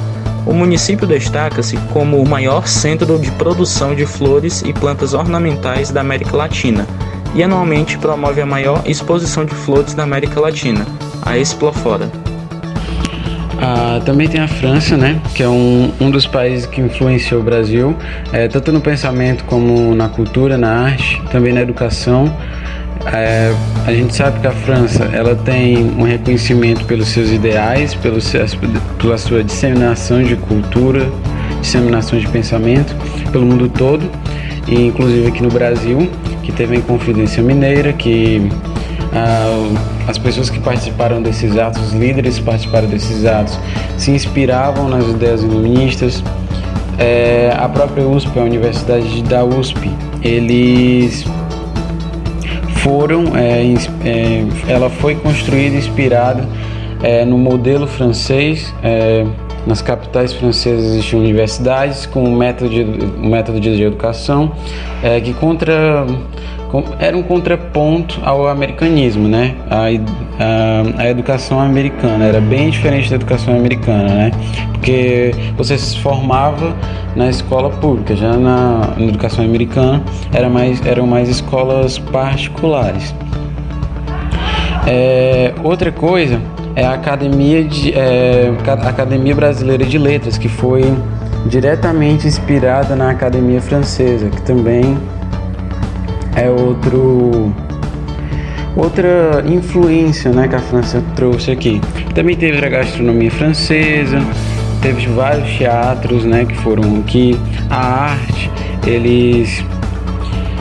O 0.49 0.55
município 0.55 1.06
destaca-se 1.06 1.77
como 1.93 2.17
o 2.17 2.27
maior 2.27 2.67
centro 2.67 3.19
de 3.19 3.31
produção 3.33 3.95
de 3.95 4.06
flores 4.06 4.62
e 4.62 4.73
plantas 4.73 5.12
ornamentais 5.12 5.91
da 5.91 6.00
América 6.00 6.35
Latina 6.35 6.87
e 7.35 7.43
anualmente 7.43 7.99
promove 7.99 8.41
a 8.41 8.47
maior 8.47 8.83
exposição 8.87 9.45
de 9.45 9.55
flores 9.55 9.93
da 9.93 10.05
América 10.05 10.41
Latina, 10.41 10.87
a 11.21 11.37
Explofora. 11.37 12.11
Ah, 13.61 14.00
também 14.06 14.27
tem 14.27 14.41
a 14.41 14.49
França, 14.49 14.97
né, 14.97 15.21
que 15.35 15.43
é 15.43 15.49
um, 15.49 15.93
um 16.00 16.11
dos 16.11 16.27
países 16.27 16.65
que 16.65 16.81
influenciou 16.81 17.43
o 17.43 17.44
Brasil, 17.44 17.94
é, 18.33 18.49
tanto 18.49 18.73
no 18.73 18.81
pensamento 18.81 19.44
como 19.44 19.94
na 19.94 20.09
cultura, 20.09 20.56
na 20.56 20.85
arte, 20.85 21.21
também 21.31 21.53
na 21.53 21.61
educação. 21.61 22.35
É, 23.06 23.55
a 23.87 23.93
gente 23.93 24.15
sabe 24.15 24.41
que 24.41 24.47
a 24.47 24.53
França 24.53 25.05
ela 25.05 25.35
tem 25.35 25.79
um 25.99 26.03
reconhecimento 26.03 26.85
pelos 26.85 27.09
seus 27.09 27.31
ideais, 27.31 27.95
pelo 27.95 28.19
pela 29.00 29.17
sua 29.17 29.43
disseminação 29.43 30.23
de 30.23 30.37
cultura, 30.37 31.09
disseminação 31.61 32.19
de 32.19 32.29
pensamento 32.29 32.95
pelo 33.31 33.47
mundo 33.47 33.69
todo, 33.69 34.11
e 34.67 34.87
inclusive 34.87 35.29
aqui 35.29 35.43
no 35.43 35.49
Brasil, 35.49 36.11
que 36.43 36.53
teve 36.53 36.77
a 36.77 36.79
Inconfidência 36.79 37.43
Mineira, 37.43 37.93
que 37.93 38.50
ah, 39.15 39.69
as 40.06 40.19
pessoas 40.19 40.51
que 40.51 40.61
participaram 40.61 41.23
desses 41.23 41.56
atos, 41.56 41.83
os 41.83 41.93
líderes 41.93 42.39
que 42.39 42.44
participaram 42.44 42.89
desses 42.89 43.25
atos, 43.25 43.59
se 43.97 44.11
inspiravam 44.11 44.89
nas 44.89 45.06
ideias 45.06 45.43
iluministas. 45.43 46.23
É, 46.99 47.55
a 47.56 47.69
própria 47.69 48.06
USP, 48.06 48.39
a 48.39 48.43
Universidade 48.43 49.23
da 49.23 49.44
USP, 49.44 49.89
eles 50.23 51.25
foram, 52.83 53.37
é, 53.37 53.63
é, 54.05 54.45
ela 54.69 54.91
foi 54.91 55.15
construída 55.15 55.77
inspirada 55.77 56.47
é, 57.03 57.25
no 57.25 57.39
modelo 57.39 57.87
francês. 57.87 58.73
É, 58.83 59.25
nas 59.67 59.83
capitais 59.83 60.33
francesas 60.33 60.93
existiam 60.93 61.21
universidades 61.21 62.07
com 62.07 62.25
um 62.25 62.35
método 62.35 62.71
de, 62.71 62.83
um 62.83 63.29
método 63.29 63.61
de 63.61 63.83
educação 63.83 64.53
é, 65.03 65.21
que 65.21 65.35
contra 65.35 66.07
era 66.99 67.17
um 67.17 67.23
contraponto 67.23 68.20
ao 68.23 68.47
americanismo, 68.47 69.26
né? 69.26 69.55
A, 69.70 69.87
a, 70.43 71.03
a, 71.03 71.09
educação 71.09 71.61
americana 71.61 72.26
era 72.26 72.41
bem 72.41 72.70
diferente 72.70 73.09
da 73.09 73.17
educação 73.17 73.56
americana, 73.56 74.09
né? 74.09 74.31
Porque 74.73 75.35
você 75.56 75.79
se 75.79 75.99
formava 75.99 76.76
na 77.17 77.31
escola 77.31 77.70
pública, 77.70 78.15
já 78.15 78.37
na, 78.37 78.94
na 78.97 79.06
educação 79.06 79.44
americana 79.44 80.03
era 80.32 80.49
mais, 80.49 80.85
eram 80.85 81.06
mais 81.06 81.29
escolas 81.29 81.99
particulares. 81.99 83.15
É, 84.87 85.55
outra 85.65 85.91
coisa 85.91 86.41
é 86.77 86.84
a 86.84 86.93
Academia, 86.93 87.65
de, 87.65 87.93
é, 87.93 88.53
Academia 88.67 89.34
Brasileira 89.34 89.84
de 89.84 89.98
Letras, 89.98 90.37
que 90.37 90.48
foi 90.48 90.84
diretamente 91.46 92.27
inspirada 92.27 92.94
na 92.94 93.10
Academia 93.10 93.60
Francesa, 93.60 94.29
que 94.29 94.43
também 94.43 94.96
é 96.39 96.51
outro 96.51 97.53
outra 98.77 99.43
influência 99.47 100.31
né, 100.31 100.47
que 100.47 100.55
a 100.55 100.61
França 100.61 101.03
trouxe 101.17 101.51
aqui. 101.51 101.81
Também 102.15 102.37
teve 102.37 102.65
a 102.65 102.69
gastronomia 102.69 103.31
francesa, 103.31 104.21
teve 104.81 105.07
vários 105.09 105.51
teatros 105.59 106.25
né, 106.25 106.45
que 106.45 106.55
foram 106.55 107.01
aqui, 107.01 107.39
a 107.69 108.11
arte, 108.11 108.51
eles 108.87 109.65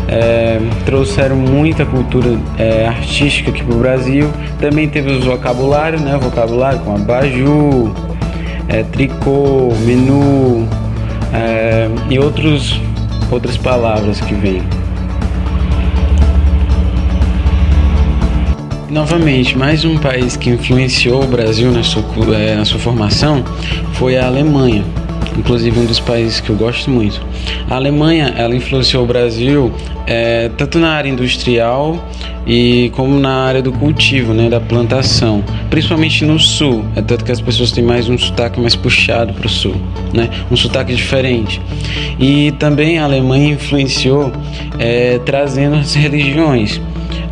é, 0.07 0.59
trouxeram 0.83 1.35
muita 1.35 1.85
cultura 1.85 2.39
é, 2.57 2.87
artística 2.87 3.51
aqui 3.51 3.63
para 3.63 3.75
o 3.75 3.79
Brasil. 3.79 4.31
Também 4.59 4.89
teve 4.89 5.11
os 5.11 5.23
vocabulários, 5.23 6.01
né, 6.01 6.17
vocabulário 6.19 6.79
com 6.79 6.95
abajur, 6.95 7.93
é, 8.67 8.81
tricô, 8.81 9.71
menu 9.85 10.67
é, 11.31 11.87
e 12.09 12.17
outros, 12.17 12.81
outras 13.29 13.57
palavras 13.57 14.19
que 14.21 14.33
vêm. 14.33 14.63
Novamente, 18.97 19.55
mais 19.55 19.85
um 19.85 19.95
país 19.95 20.35
que 20.35 20.49
influenciou 20.49 21.23
o 21.23 21.27
Brasil 21.27 21.71
na 21.71 21.83
sua, 21.83 22.03
é, 22.35 22.55
na 22.55 22.65
sua 22.65 22.79
formação 22.79 23.45
foi 23.93 24.17
a 24.17 24.25
Alemanha, 24.25 24.83
inclusive 25.37 25.79
um 25.79 25.85
dos 25.85 25.99
países 25.99 26.39
que 26.39 26.49
eu 26.49 26.55
gosto 26.55 26.89
muito. 26.89 27.21
A 27.69 27.75
Alemanha 27.75 28.33
ela 28.35 28.55
influenciou 28.55 29.03
o 29.03 29.05
Brasil 29.05 29.71
é, 30.07 30.49
tanto 30.57 30.79
na 30.79 30.93
área 30.93 31.07
industrial 31.07 32.03
e 32.47 32.91
como 32.95 33.19
na 33.19 33.43
área 33.43 33.61
do 33.61 33.71
cultivo, 33.71 34.33
né, 34.33 34.49
da 34.49 34.59
plantação, 34.59 35.43
principalmente 35.69 36.25
no 36.25 36.39
sul. 36.39 36.83
É 36.95 37.01
tanto 37.03 37.23
que 37.23 37.31
as 37.31 37.39
pessoas 37.39 37.71
têm 37.71 37.83
mais 37.83 38.09
um 38.09 38.17
sotaque 38.17 38.59
mais 38.59 38.75
puxado 38.75 39.31
para 39.31 39.45
o 39.45 39.49
sul, 39.49 39.75
né, 40.11 40.27
um 40.49 40.55
sotaque 40.55 40.95
diferente. 40.95 41.61
E 42.19 42.51
também 42.53 42.97
a 42.97 43.03
Alemanha 43.03 43.53
influenciou 43.53 44.31
é, 44.79 45.19
trazendo 45.19 45.75
as 45.75 45.93
religiões 45.93 46.81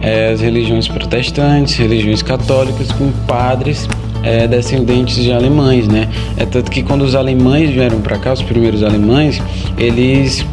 é, 0.05 0.31
as 0.31 0.39
religiões 0.39 0.88
protestantes, 0.88 1.75
religiões 1.75 2.21
católicas, 2.21 2.91
com 2.91 3.12
padres 3.25 3.89
é, 4.21 4.47
descendentes 4.47 5.15
de 5.15 5.31
alemães, 5.31 5.88
né? 5.88 6.07
É 6.38 6.45
tanto 6.45 6.69
que 6.69 6.83
quando 6.83 7.01
os 7.01 7.15
alemães 7.15 7.71
vieram 7.71 8.00
para 8.01 8.19
cá, 8.19 8.33
os 8.33 8.41
primeiros 8.43 8.83
alemães, 8.83 9.41
eles 9.79 10.45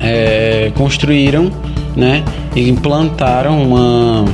é, 0.00 0.72
construíram 0.74 1.52
né, 1.94 2.24
e 2.56 2.68
implantaram 2.68 3.62
uma. 3.62 4.24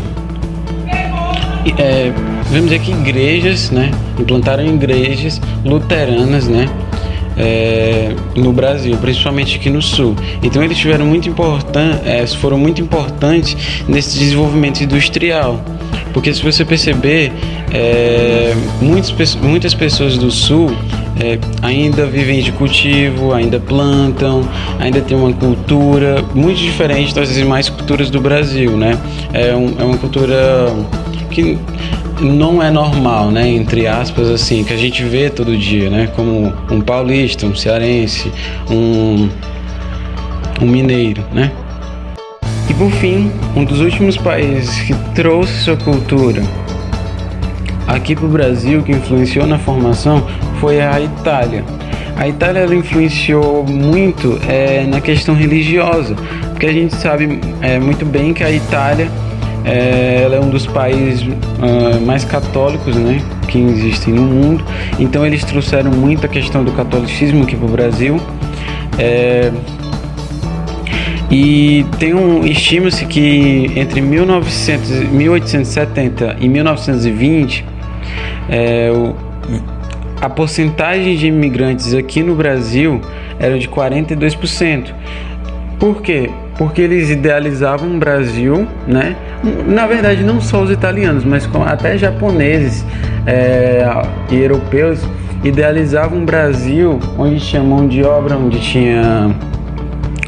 É, 1.76 2.10
vamos 2.46 2.70
dizer 2.70 2.78
que 2.78 2.90
igrejas, 2.90 3.70
né? 3.70 3.90
Implantaram 4.18 4.64
igrejas 4.64 5.38
luteranas, 5.66 6.48
né? 6.48 6.66
É, 7.40 8.14
no 8.34 8.52
Brasil, 8.52 8.96
principalmente 8.96 9.56
aqui 9.56 9.70
no 9.70 9.80
Sul. 9.80 10.16
Então 10.42 10.62
eles 10.62 10.76
tiveram 10.76 11.06
muito 11.06 11.28
importante, 11.28 12.00
é, 12.04 12.26
foram 12.26 12.58
muito 12.58 12.80
importantes 12.80 13.56
nesse 13.86 14.18
desenvolvimento 14.18 14.80
industrial, 14.80 15.62
porque 16.12 16.34
se 16.34 16.42
você 16.42 16.64
perceber, 16.64 17.32
é, 17.72 18.54
muitas, 18.80 19.36
muitas 19.36 19.72
pessoas 19.72 20.18
do 20.18 20.30
Sul 20.30 20.72
é, 21.20 21.38
ainda 21.62 22.06
vivem 22.06 22.40
de 22.40 22.52
cultivo, 22.52 23.32
ainda 23.32 23.58
plantam, 23.60 24.42
ainda 24.78 25.00
tem 25.00 25.16
uma 25.16 25.32
cultura 25.32 26.24
muito 26.34 26.58
diferente 26.58 27.14
das 27.14 27.34
demais 27.34 27.68
culturas 27.68 28.10
do 28.10 28.20
Brasil, 28.20 28.76
né? 28.76 28.98
É, 29.32 29.54
um, 29.54 29.74
é 29.78 29.84
uma 29.84 29.98
cultura 29.98 30.74
que 31.30 31.58
não 32.20 32.62
é 32.62 32.70
normal, 32.70 33.30
né? 33.30 33.48
Entre 33.48 33.86
aspas, 33.86 34.28
assim, 34.30 34.64
que 34.64 34.72
a 34.72 34.76
gente 34.76 35.02
vê 35.04 35.30
todo 35.30 35.56
dia, 35.56 35.88
né? 35.88 36.08
Como 36.14 36.52
um 36.70 36.80
paulista, 36.80 37.46
um 37.46 37.54
cearense, 37.54 38.32
um, 38.70 39.28
um 40.60 40.66
mineiro, 40.66 41.22
né? 41.32 41.52
E 42.68 42.74
por 42.74 42.90
fim, 42.92 43.30
um 43.56 43.64
dos 43.64 43.80
últimos 43.80 44.16
países 44.16 44.80
que 44.82 44.94
trouxe 45.14 45.52
sua 45.64 45.76
cultura 45.76 46.42
aqui 47.86 48.14
para 48.14 48.26
o 48.26 48.28
Brasil, 48.28 48.82
que 48.82 48.92
influenciou 48.92 49.46
na 49.46 49.58
formação, 49.58 50.26
foi 50.60 50.80
a 50.80 51.00
Itália. 51.00 51.64
A 52.16 52.28
Itália 52.28 52.60
ela 52.60 52.74
influenciou 52.74 53.64
muito 53.64 54.38
é, 54.46 54.84
na 54.84 55.00
questão 55.00 55.34
religiosa, 55.34 56.14
porque 56.50 56.66
a 56.66 56.72
gente 56.72 56.94
sabe 56.96 57.40
é, 57.62 57.78
muito 57.78 58.04
bem 58.04 58.34
que 58.34 58.44
a 58.44 58.50
Itália 58.50 59.08
é, 59.68 60.22
ela 60.24 60.36
é 60.36 60.40
um 60.40 60.48
dos 60.48 60.66
países 60.66 61.22
uh, 61.22 62.00
mais 62.06 62.24
católicos 62.24 62.96
né, 62.96 63.20
que 63.48 63.58
existem 63.58 64.14
no 64.14 64.22
mundo. 64.22 64.64
Então 64.98 65.26
eles 65.26 65.44
trouxeram 65.44 65.90
muito 65.90 66.24
a 66.24 66.28
questão 66.28 66.64
do 66.64 66.72
catolicismo 66.72 67.42
aqui 67.44 67.54
para 67.54 67.66
o 67.66 67.70
Brasil. 67.70 68.18
É, 68.98 69.52
e 71.30 71.84
tem 71.98 72.14
um 72.14 72.46
estima-se 72.46 73.04
que 73.04 73.70
entre 73.76 74.00
1900, 74.00 74.90
1870 75.10 76.38
e 76.40 76.48
1920 76.48 77.64
é, 78.48 78.90
o, 78.90 79.14
a 80.20 80.30
porcentagem 80.30 81.14
de 81.14 81.26
imigrantes 81.26 81.92
aqui 81.92 82.22
no 82.22 82.34
Brasil 82.34 83.02
era 83.38 83.58
de 83.58 83.68
42%. 83.68 84.94
Por 85.78 86.00
quê? 86.00 86.30
Porque 86.56 86.80
eles 86.80 87.10
idealizavam 87.10 87.94
o 87.94 87.98
Brasil, 87.98 88.66
né? 88.86 89.14
Na 89.42 89.86
verdade, 89.86 90.24
não 90.24 90.40
só 90.40 90.62
os 90.62 90.70
italianos, 90.70 91.24
mas 91.24 91.48
até 91.66 91.96
japoneses 91.96 92.84
é, 93.26 93.86
e 94.30 94.36
europeus 94.36 95.00
idealizavam 95.44 96.18
um 96.18 96.24
Brasil 96.24 96.98
onde 97.16 97.38
tinha 97.38 97.62
mão 97.62 97.86
de 97.86 98.02
obra, 98.02 98.36
onde 98.36 98.60
tinha 98.60 99.30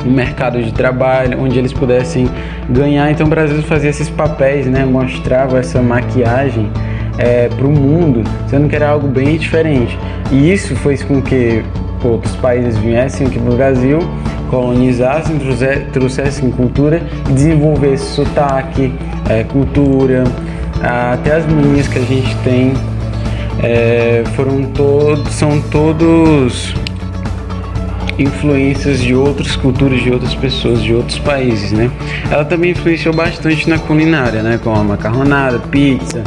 um 0.06 0.10
mercado 0.10 0.62
de 0.62 0.72
trabalho, 0.72 1.40
onde 1.40 1.58
eles 1.58 1.72
pudessem 1.72 2.28
ganhar. 2.68 3.10
Então 3.10 3.26
o 3.26 3.30
Brasil 3.30 3.62
fazia 3.62 3.90
esses 3.90 4.08
papéis, 4.08 4.66
né? 4.66 4.84
Mostrava 4.84 5.58
essa 5.58 5.82
maquiagem 5.82 6.70
é, 7.18 7.48
para 7.48 7.66
o 7.66 7.70
mundo, 7.70 8.22
sendo 8.48 8.68
que 8.68 8.76
era 8.76 8.88
algo 8.88 9.08
bem 9.08 9.36
diferente. 9.36 9.98
E 10.30 10.52
isso 10.52 10.76
fez 10.76 11.02
com 11.02 11.20
que 11.20 11.62
outros 12.08 12.34
países 12.36 12.76
viessem 12.78 13.26
aqui 13.26 13.38
para 13.38 13.52
o 13.52 13.56
Brasil, 13.56 13.98
colonizassem, 14.48 15.38
trouxessem 15.92 16.50
cultura 16.50 17.02
e 17.28 17.32
desenvolvessem 17.32 18.24
sotaque, 18.24 18.92
é, 19.28 19.44
cultura, 19.44 20.24
até 20.82 21.36
as 21.36 21.46
manias 21.46 21.86
que 21.86 21.98
a 21.98 22.02
gente 22.02 22.34
tem 22.38 22.72
é, 23.62 24.22
foram 24.34 24.64
todos, 24.64 25.32
são 25.34 25.60
todos 25.60 26.74
influências 28.18 29.00
de 29.00 29.14
outras 29.14 29.56
culturas, 29.56 30.02
de 30.02 30.10
outras 30.10 30.34
pessoas, 30.34 30.82
de 30.82 30.94
outros 30.94 31.18
países, 31.18 31.72
né? 31.72 31.90
Ela 32.30 32.44
também 32.44 32.72
influenciou 32.72 33.14
bastante 33.14 33.68
na 33.68 33.78
culinária, 33.78 34.42
né? 34.42 34.58
Com 34.62 34.74
a 34.74 34.84
macarronada, 34.84 35.58
pizza, 35.58 36.22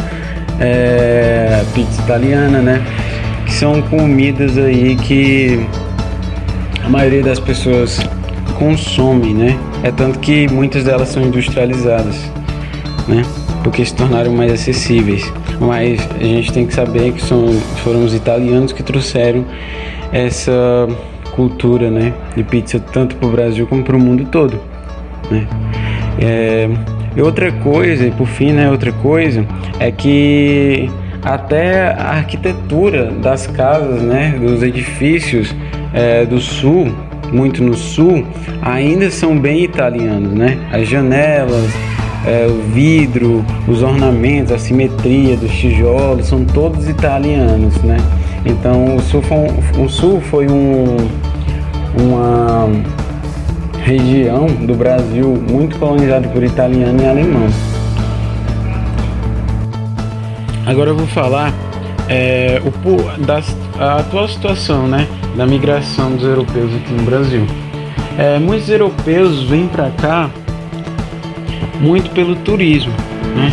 é, 0.60 1.64
pizza 1.74 2.02
italiana, 2.02 2.60
né? 2.60 2.82
São 3.54 3.82
comidas 3.84 4.58
aí 4.58 4.96
que 4.96 5.66
a 6.84 6.90
maioria 6.90 7.22
das 7.22 7.40
pessoas 7.40 8.00
consome, 8.58 9.34
né? 9.34 9.58
É 9.84 9.92
tanto 9.92 10.20
que 10.20 10.48
muitas 10.52 10.84
delas 10.84 11.10
são 11.10 11.24
industrializadas, 11.24 12.30
né? 13.08 13.24
Porque 13.64 13.86
se 13.86 13.94
tornaram 13.94 14.34
mais 14.34 14.52
acessíveis. 14.52 15.32
Mas 15.60 16.02
a 16.20 16.24
gente 16.24 16.52
tem 16.52 16.66
que 16.66 16.74
saber 16.74 17.14
que 17.14 17.22
são, 17.22 17.54
foram 17.84 18.04
os 18.04 18.14
italianos 18.14 18.74
que 18.74 18.82
trouxeram 18.82 19.46
essa 20.12 20.88
cultura, 21.36 21.92
né? 21.92 22.12
De 22.36 22.44
pizza 22.44 22.80
tanto 22.80 23.16
para 23.16 23.28
o 23.28 23.32
Brasil 23.32 23.68
como 23.68 23.84
para 23.84 23.96
o 23.96 24.00
mundo 24.00 24.26
todo, 24.32 24.60
né? 25.30 25.48
É, 26.20 26.70
e 27.16 27.22
outra 27.22 27.52
coisa, 27.52 28.08
e 28.08 28.12
por 28.12 28.28
fim, 28.28 28.52
né, 28.52 28.70
outra 28.70 28.92
coisa, 28.92 29.46
é 29.80 29.92
que 29.92 30.90
até 31.24 31.94
a 31.94 32.12
arquitetura 32.16 33.12
das 33.12 33.48
casas, 33.48 34.02
né, 34.02 34.38
dos 34.40 34.62
edifícios 34.62 35.56
é, 35.94 36.26
do 36.26 36.40
sul, 36.40 36.92
muito 37.32 37.64
no 37.64 37.74
sul, 37.74 38.26
ainda 38.62 39.10
são 39.10 39.38
bem 39.40 39.64
italianos, 39.64 40.34
né? 40.34 40.58
As 40.72 40.88
janelas, 40.88 41.72
é, 42.26 42.46
o 42.48 42.62
vidro, 42.72 43.44
os 43.68 43.82
ornamentos, 43.82 44.52
a 44.52 44.58
simetria 44.58 45.36
dos 45.36 45.52
tijolos, 45.52 46.28
são 46.28 46.46
todos 46.46 46.88
italianos, 46.88 47.76
né? 47.82 47.98
Então 48.46 48.96
o 48.96 49.02
sul 49.02 49.22
foi 49.22 49.38
um, 49.38 49.84
o 49.84 49.90
sul 49.90 50.22
foi 50.22 50.48
um, 50.48 50.98
uma 52.00 52.70
região 53.84 54.46
do 54.46 54.76
Brasil 54.76 55.42
muito 55.50 55.78
colonizada 55.78 56.28
por 56.28 56.44
italiano 56.44 57.02
e 57.02 57.06
alemão. 57.06 57.48
Agora 60.66 60.92
eu 60.92 60.96
vou 60.96 61.08
falar 61.08 61.54
é, 62.08 62.62
o, 62.64 63.26
da 63.26 63.42
a 63.80 64.00
atual 64.00 64.28
situação 64.28 64.88
né, 64.88 65.08
da 65.36 65.46
migração 65.46 66.16
dos 66.16 66.24
europeus 66.24 66.74
aqui 66.76 66.94
no 66.94 67.04
Brasil. 67.04 67.46
É, 68.18 68.38
muitos 68.38 68.70
europeus 68.70 69.44
vêm 69.44 69.68
para 69.68 69.90
cá 69.90 70.30
muito 71.80 72.12
pelo 72.12 72.36
turismo, 72.36 72.94
né? 73.36 73.52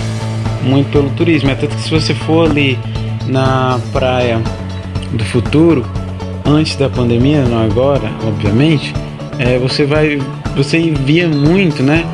Muito 0.62 0.90
pelo 0.92 1.08
turismo. 1.10 1.50
É 1.50 1.54
tanto 1.54 1.74
que 1.74 1.82
se 1.82 1.90
você 1.90 2.14
for 2.14 2.50
ali 2.50 2.78
na 3.26 3.80
praia 3.92 4.40
do 5.12 5.24
futuro, 5.24 5.84
antes 6.44 6.76
da 6.76 6.88
pandemia, 6.88 7.42
não 7.44 7.64
agora, 7.64 8.10
obviamente, 8.26 8.94
é, 9.38 9.58
você 9.58 9.84
vai, 9.86 10.20
você 10.54 10.90
via 10.90 11.26
muito, 11.26 11.82
né, 11.82 12.04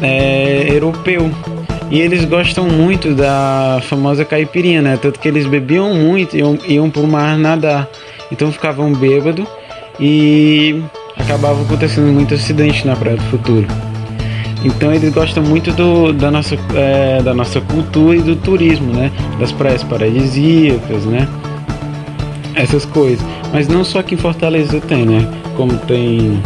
é, 0.00 0.66
europeu. 0.70 1.30
E 1.90 2.00
eles 2.00 2.24
gostam 2.24 2.66
muito 2.66 3.14
da 3.14 3.80
famosa 3.82 4.24
caipirinha, 4.24 4.82
né? 4.82 4.98
Tanto 5.00 5.20
que 5.20 5.28
eles 5.28 5.46
bebiam 5.46 5.94
muito 5.94 6.36
e 6.36 6.40
iam, 6.40 6.58
iam 6.66 6.90
pro 6.90 7.06
mar 7.06 7.38
nadar. 7.38 7.88
Então 8.32 8.50
ficavam 8.50 8.92
bêbados 8.92 9.46
e 10.00 10.82
acabava 11.16 11.62
acontecendo 11.62 12.12
muito 12.12 12.34
acidente 12.34 12.86
na 12.86 12.96
Praia 12.96 13.16
do 13.16 13.22
Futuro. 13.24 13.66
Então 14.64 14.92
eles 14.92 15.12
gostam 15.12 15.42
muito 15.42 15.72
do, 15.72 16.12
da, 16.12 16.30
nossa, 16.30 16.56
é, 16.74 17.22
da 17.22 17.34
nossa 17.34 17.60
cultura 17.60 18.16
e 18.16 18.22
do 18.22 18.34
turismo, 18.34 18.92
né? 18.92 19.12
Das 19.38 19.52
praias 19.52 19.84
paradisíacas, 19.84 21.04
né? 21.04 21.28
Essas 22.54 22.86
coisas. 22.86 23.24
Mas 23.52 23.68
não 23.68 23.84
só 23.84 23.98
aqui 23.98 24.14
em 24.14 24.18
Fortaleza 24.18 24.80
tem, 24.80 25.04
né? 25.04 25.28
Como 25.54 25.76
tem 25.80 26.42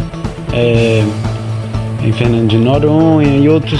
é, 0.53 1.03
em 2.03 2.11
Fernando 2.11 2.49
de 2.49 2.57
Noronha 2.57 3.37
e 3.37 3.47
outras 3.47 3.79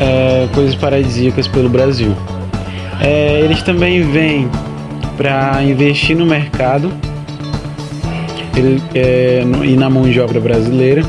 é, 0.00 0.48
coisas 0.54 0.74
paradisíacas 0.74 1.46
pelo 1.48 1.68
Brasil. 1.68 2.14
É, 3.00 3.40
eles 3.40 3.62
também 3.62 4.02
vêm 4.02 4.48
para 5.16 5.62
investir 5.62 6.16
no 6.16 6.26
mercado 6.26 6.92
ele, 8.56 8.82
é, 8.94 9.44
no, 9.44 9.64
e 9.64 9.76
na 9.76 9.88
mão 9.88 10.08
de 10.08 10.20
obra 10.20 10.40
brasileira, 10.40 11.02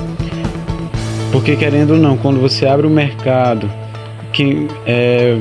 porque 1.32 1.56
querendo 1.56 1.92
ou 1.92 1.98
não, 1.98 2.18
quando 2.18 2.40
você 2.40 2.68
abre 2.68 2.86
o 2.86 2.90
mercado, 2.90 3.70
que 4.32 4.68
é, 4.86 5.38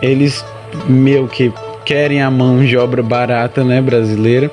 eles 0.00 0.44
meio 0.88 1.28
que 1.28 1.52
querem 1.84 2.22
a 2.22 2.30
mão 2.30 2.64
de 2.64 2.76
obra 2.76 3.02
barata, 3.02 3.62
né, 3.64 3.80
brasileira 3.80 4.50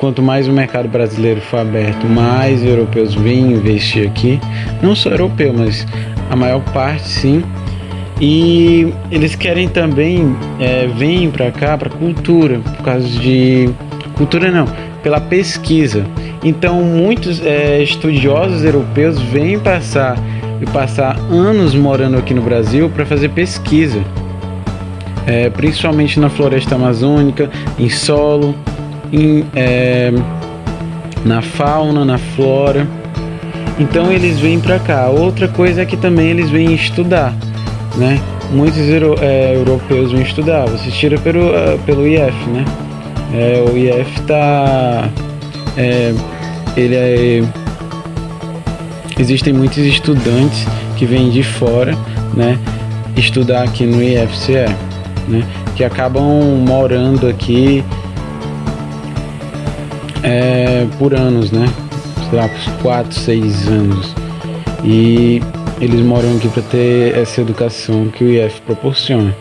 Quanto 0.00 0.22
mais 0.22 0.48
o 0.48 0.52
mercado 0.52 0.88
brasileiro 0.88 1.42
for 1.42 1.60
aberto, 1.60 2.06
mais 2.06 2.64
europeus 2.64 3.14
vêm 3.14 3.52
investir 3.52 4.08
aqui. 4.08 4.40
Não 4.80 4.96
só 4.96 5.10
europeu, 5.10 5.52
mas 5.52 5.86
a 6.30 6.34
maior 6.34 6.62
parte 6.72 7.06
sim. 7.06 7.44
E 8.20 8.92
eles 9.10 9.34
querem 9.34 9.66
também 9.66 10.36
é, 10.58 10.86
vêm 10.86 11.30
para 11.30 11.50
cá 11.50 11.78
para 11.78 11.88
cultura, 11.88 12.58
por 12.58 12.84
causa 12.84 13.08
de 13.08 13.70
cultura 14.14 14.50
não, 14.50 14.66
pela 15.02 15.20
pesquisa. 15.20 16.04
Então 16.44 16.82
muitos 16.82 17.44
é, 17.44 17.82
estudiosos 17.82 18.62
europeus 18.62 19.18
vêm 19.20 19.58
passar 19.58 20.18
e 20.60 20.66
passar 20.66 21.18
anos 21.30 21.74
morando 21.74 22.18
aqui 22.18 22.34
no 22.34 22.42
Brasil 22.42 22.90
para 22.90 23.06
fazer 23.06 23.30
pesquisa, 23.30 24.02
é, 25.26 25.48
principalmente 25.48 26.20
na 26.20 26.28
floresta 26.28 26.74
amazônica, 26.74 27.50
em 27.78 27.88
solo, 27.88 28.54
em, 29.10 29.46
é, 29.54 30.12
na 31.24 31.40
fauna, 31.40 32.04
na 32.04 32.18
flora. 32.18 32.86
Então 33.78 34.12
eles 34.12 34.38
vêm 34.38 34.60
para 34.60 34.78
cá. 34.78 35.08
Outra 35.08 35.48
coisa 35.48 35.80
é 35.80 35.86
que 35.86 35.96
também 35.96 36.28
eles 36.28 36.50
vêm 36.50 36.74
estudar, 36.74 37.34
né? 37.96 38.20
Muitos 38.50 38.88
euro, 38.88 39.16
é, 39.20 39.54
europeus 39.54 40.12
vêm 40.12 40.22
estudar. 40.22 40.66
Você 40.66 40.90
tira 40.90 41.18
pelo, 41.18 41.48
uh, 41.48 41.78
pelo 41.86 42.06
IF, 42.06 42.48
né? 42.50 42.64
É, 43.32 43.64
o 43.70 43.76
IF 43.76 44.22
tá, 44.22 45.08
é, 45.76 46.12
ele 46.76 46.94
é 46.96 47.42
existem 49.20 49.52
muitos 49.52 49.78
estudantes 49.78 50.66
que 50.96 51.04
vêm 51.04 51.30
de 51.30 51.42
fora, 51.42 51.94
né, 52.34 52.58
estudar 53.16 53.64
aqui 53.64 53.84
no 53.84 54.02
IFCE, 54.02 54.64
né, 55.28 55.46
que 55.76 55.84
acabam 55.84 56.24
morando 56.66 57.28
aqui 57.28 57.84
é, 60.22 60.86
por 60.98 61.14
anos, 61.14 61.52
né, 61.52 61.66
sei 62.28 62.38
lá, 62.38 62.48
por 62.48 62.82
4, 62.82 63.14
6 63.14 63.68
anos. 63.68 64.14
E 64.82 65.42
eles 65.80 66.00
moram 66.00 66.36
aqui 66.36 66.48
para 66.48 66.62
ter 66.62 67.16
essa 67.16 67.40
educação 67.40 68.08
que 68.08 68.22
o 68.22 68.30
IF 68.30 68.60
proporciona. 68.62 69.34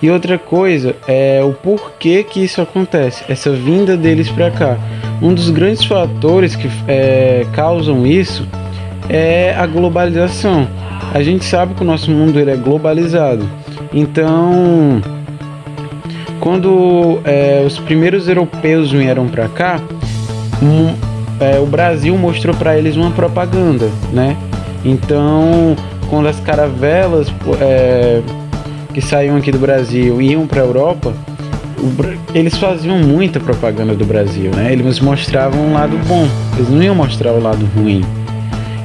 E 0.00 0.10
outra 0.10 0.38
coisa 0.38 0.94
é 1.08 1.42
o 1.42 1.52
porquê 1.52 2.22
que 2.22 2.44
isso 2.44 2.60
acontece, 2.60 3.24
essa 3.28 3.50
vinda 3.50 3.96
deles 3.96 4.30
para 4.30 4.50
cá. 4.50 4.78
Um 5.20 5.32
dos 5.34 5.50
grandes 5.50 5.84
fatores 5.84 6.54
que 6.54 6.68
é, 6.86 7.46
causam 7.54 8.06
isso 8.06 8.46
é 9.08 9.54
a 9.56 9.66
globalização. 9.66 10.68
A 11.12 11.22
gente 11.22 11.44
sabe 11.44 11.74
que 11.74 11.82
o 11.82 11.84
nosso 11.84 12.10
mundo 12.10 12.38
ele 12.38 12.50
é 12.50 12.56
globalizado. 12.56 13.48
Então, 13.92 15.00
quando 16.40 17.20
é, 17.24 17.62
os 17.66 17.78
primeiros 17.78 18.28
europeus 18.28 18.92
vieram 18.92 19.26
para 19.26 19.48
cá, 19.48 19.80
um, 20.62 20.94
é, 21.42 21.58
o 21.58 21.66
Brasil 21.66 22.16
mostrou 22.18 22.54
para 22.54 22.78
eles 22.78 22.96
uma 22.96 23.10
propaganda, 23.10 23.88
né? 24.12 24.36
Então, 24.86 25.74
quando 26.08 26.28
as 26.28 26.38
caravelas 26.38 27.26
é, 27.60 28.22
que 28.94 29.00
saíam 29.00 29.36
aqui 29.36 29.50
do 29.50 29.58
Brasil 29.58 30.22
iam 30.22 30.46
para 30.46 30.62
a 30.62 30.64
Europa, 30.64 31.12
eles 32.32 32.56
faziam 32.56 32.96
muita 32.98 33.40
propaganda 33.40 33.94
do 33.94 34.04
Brasil, 34.04 34.52
né? 34.54 34.72
Eles 34.72 35.00
mostravam 35.00 35.60
um 35.60 35.72
lado 35.72 35.98
bom, 36.06 36.28
eles 36.54 36.70
não 36.70 36.80
iam 36.80 36.94
mostrar 36.94 37.32
o 37.32 37.42
lado 37.42 37.68
ruim. 37.76 38.04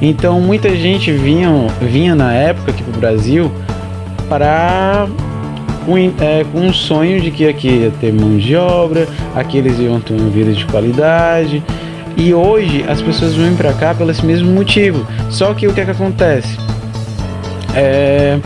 Então 0.00 0.40
muita 0.40 0.74
gente 0.74 1.12
vinha, 1.12 1.48
vinha 1.80 2.16
na 2.16 2.34
época 2.34 2.72
aqui 2.72 2.82
pro 2.82 2.98
Brasil 2.98 3.52
para 4.28 5.06
com, 5.86 5.96
é, 5.96 6.44
com 6.52 6.58
um 6.58 6.72
sonho 6.72 7.20
de 7.20 7.30
que 7.30 7.46
aqui 7.46 7.68
ia 7.68 7.92
ter 8.00 8.12
mão 8.12 8.36
de 8.36 8.56
obra, 8.56 9.06
aqui 9.36 9.58
eles 9.58 9.78
iam 9.78 10.00
ter 10.00 10.14
uma 10.14 10.30
vida 10.30 10.52
de 10.52 10.64
qualidade. 10.66 11.62
E 12.16 12.32
hoje 12.34 12.84
as 12.88 13.00
pessoas 13.00 13.34
vêm 13.34 13.54
para 13.54 13.72
cá 13.72 13.94
pelo 13.94 14.10
esse 14.10 14.24
mesmo 14.24 14.50
motivo. 14.52 15.06
Só 15.30 15.54
que 15.54 15.66
o 15.66 15.72
que 15.72 15.80
é 15.80 15.84
que 15.84 15.90
acontece? 15.90 16.56
É, 17.74 18.38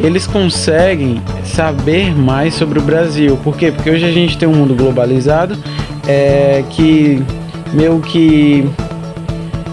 eles 0.00 0.26
conseguem 0.26 1.22
saber 1.44 2.14
mais 2.14 2.54
sobre 2.54 2.78
o 2.78 2.82
Brasil. 2.82 3.38
Por 3.42 3.56
quê? 3.56 3.70
Porque 3.70 3.90
hoje 3.90 4.04
a 4.04 4.10
gente 4.10 4.36
tem 4.36 4.48
um 4.48 4.54
mundo 4.54 4.74
globalizado 4.74 5.56
é, 6.06 6.64
que 6.70 7.22
meio 7.72 8.00
que 8.00 8.68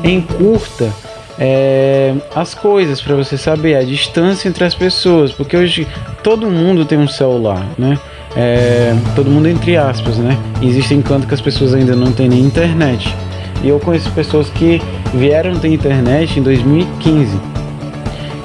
encurta 0.03 0.89
é, 1.37 2.13
as 2.35 2.53
coisas 2.53 3.01
para 3.01 3.15
você 3.15 3.37
saber 3.37 3.75
a 3.75 3.83
distância 3.83 4.49
entre 4.49 4.63
as 4.65 4.75
pessoas, 4.75 5.31
porque 5.31 5.55
hoje 5.55 5.87
todo 6.21 6.49
mundo 6.49 6.85
tem 6.85 6.97
um 6.97 7.07
celular, 7.07 7.65
né? 7.77 7.97
É, 8.35 8.93
todo 9.15 9.31
mundo 9.31 9.47
entre 9.47 9.75
aspas, 9.77 10.17
né? 10.17 10.37
Existem 10.61 11.01
cantos 11.01 11.27
que 11.27 11.33
as 11.33 11.41
pessoas 11.41 11.73
ainda 11.73 11.95
não 11.95 12.11
têm 12.11 12.29
nem 12.29 12.41
internet. 12.41 13.15
E 13.63 13.69
eu 13.69 13.79
conheço 13.79 14.11
pessoas 14.11 14.49
que 14.49 14.81
vieram 15.13 15.57
ter 15.59 15.69
internet 15.69 16.39
em 16.39 16.43
2015. 16.43 17.37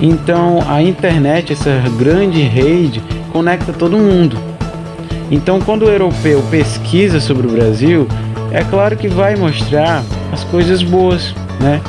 Então 0.01 0.63
a 0.69 0.83
internet, 0.83 1.53
essa 1.53 1.83
grande 1.99 2.43
rede, 2.43 3.03
conecta 3.33 3.73
todo 3.73 3.97
mundo. 3.97 4.37
Então 5.31 5.61
quando 5.61 5.83
o 5.83 5.89
europeu 5.89 6.43
pesquisa 6.51 7.21
sobre 7.21 7.47
o 7.47 7.51
Brasil, 7.51 8.09
é 8.51 8.63
claro 8.65 8.97
que 8.97 9.09
vai 9.09 9.37
mostrar 9.37 10.03
as 10.33 10.45
coisas 10.45 10.83
boas, 10.83 11.35
né? 11.61 11.81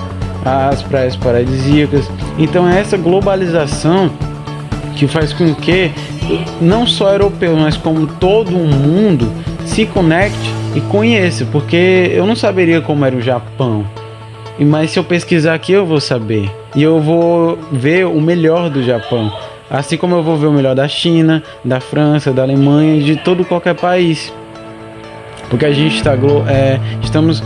as 0.45 0.81
praias 0.83 1.15
paradisíacas. 1.15 2.09
Então 2.37 2.69
é 2.69 2.79
essa 2.79 2.97
globalização 2.97 4.11
que 4.95 5.07
faz 5.07 5.33
com 5.33 5.53
que 5.53 5.91
não 6.61 6.87
só 6.87 7.11
europeus, 7.11 7.59
mas 7.59 7.77
como 7.77 8.07
todo 8.07 8.51
mundo 8.51 9.31
se 9.65 9.85
conecte 9.85 10.54
e 10.75 10.81
conheça, 10.81 11.47
porque 11.51 12.11
eu 12.13 12.27
não 12.27 12.35
saberia 12.35 12.81
como 12.81 13.05
era 13.05 13.15
o 13.15 13.21
Japão. 13.21 13.85
Mas 14.59 14.91
se 14.91 14.99
eu 14.99 15.03
pesquisar 15.03 15.53
aqui 15.53 15.71
eu 15.71 15.85
vou 15.85 16.01
saber. 16.01 16.51
E 16.75 16.83
eu 16.83 16.99
vou 16.99 17.57
ver 17.71 18.05
o 18.05 18.19
melhor 18.19 18.69
do 18.69 18.83
Japão. 18.83 19.31
Assim 19.69 19.97
como 19.97 20.15
eu 20.15 20.21
vou 20.21 20.37
ver 20.37 20.47
o 20.47 20.51
melhor 20.51 20.75
da 20.75 20.87
China, 20.87 21.41
da 21.63 21.79
França, 21.79 22.31
da 22.31 22.43
Alemanha, 22.43 23.01
de 23.01 23.15
todo 23.15 23.45
qualquer 23.45 23.73
país. 23.75 24.31
Porque 25.49 25.65
a 25.65 25.71
gente 25.71 25.95
está 25.95 26.13
é, 26.47 26.79
estamos 27.01 27.41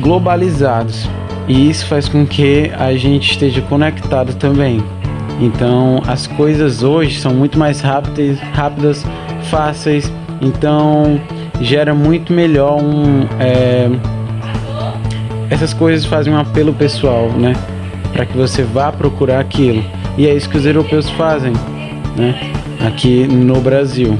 globalizados. 0.00 1.08
E 1.46 1.70
isso 1.70 1.86
faz 1.86 2.08
com 2.08 2.26
que 2.26 2.70
a 2.76 2.94
gente 2.94 3.32
esteja 3.32 3.60
conectado 3.62 4.34
também. 4.34 4.82
Então 5.40 6.02
as 6.06 6.26
coisas 6.26 6.82
hoje 6.82 7.20
são 7.20 7.34
muito 7.34 7.58
mais 7.58 7.80
rápidas, 7.80 8.38
rápidas 8.54 9.04
fáceis. 9.50 10.10
Então 10.40 11.20
gera 11.60 11.94
muito 11.94 12.32
melhor 12.32 12.80
um. 12.80 13.26
É, 13.38 13.88
essas 15.50 15.72
coisas 15.72 16.04
fazem 16.04 16.32
um 16.32 16.38
apelo 16.38 16.72
pessoal, 16.74 17.30
né? 17.30 17.54
Para 18.12 18.26
que 18.26 18.36
você 18.36 18.62
vá 18.62 18.90
procurar 18.92 19.40
aquilo. 19.40 19.84
E 20.16 20.26
é 20.26 20.34
isso 20.34 20.48
que 20.48 20.56
os 20.56 20.66
europeus 20.66 21.08
fazem, 21.10 21.52
né? 22.16 22.52
Aqui 22.86 23.26
no 23.26 23.60
Brasil. 23.60 24.18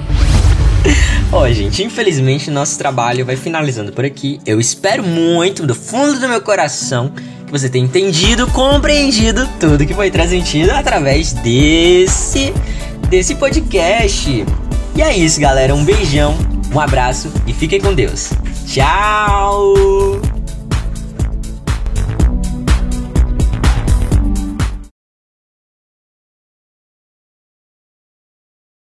Ó, 1.32 1.42
oh, 1.42 1.52
gente, 1.52 1.82
infelizmente 1.82 2.50
nosso 2.50 2.78
trabalho 2.78 3.24
vai 3.24 3.36
finalizando 3.36 3.92
por 3.92 4.04
aqui. 4.04 4.38
Eu 4.46 4.60
espero 4.60 5.02
muito, 5.02 5.66
do 5.66 5.74
fundo 5.74 6.20
do 6.20 6.28
meu 6.28 6.40
coração, 6.40 7.12
que 7.44 7.50
você 7.50 7.68
tenha 7.68 7.84
entendido, 7.84 8.46
compreendido 8.48 9.48
tudo 9.58 9.84
que 9.84 9.94
foi 9.94 10.10
transmitido 10.10 10.70
através 10.72 11.32
desse 11.32 12.52
desse 13.08 13.34
podcast. 13.34 14.44
E 14.94 15.02
é 15.02 15.16
isso, 15.16 15.40
galera. 15.40 15.74
Um 15.74 15.84
beijão, 15.84 16.36
um 16.74 16.80
abraço 16.80 17.32
e 17.46 17.52
fiquem 17.52 17.80
com 17.80 17.94
Deus. 17.94 18.30
Tchau! 18.66 20.25